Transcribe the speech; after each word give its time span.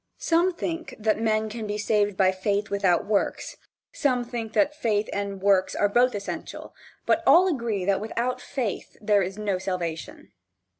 Some 0.17 0.51
think 0.55 0.95
that 0.97 1.21
men 1.21 1.47
can 1.47 1.67
be 1.67 1.77
saved 1.77 2.17
by 2.17 2.31
faith 2.31 2.71
without 2.71 3.05
works, 3.05 3.53
and 3.53 3.61
some 3.95 4.23
think 4.23 4.53
that 4.53 4.73
faith 4.73 5.07
and 5.13 5.39
works 5.39 5.75
are 5.75 5.87
both 5.87 6.15
essential, 6.15 6.73
but 7.05 7.21
all 7.27 7.47
agree 7.47 7.85
that 7.85 8.01
without 8.01 8.41
faith 8.41 8.97
there 8.99 9.21
is 9.21 9.37
no 9.37 9.59
salvation. 9.59 10.31